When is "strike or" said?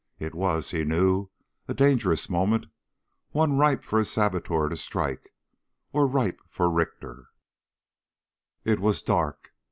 4.75-6.07